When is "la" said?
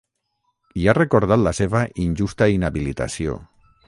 1.47-1.53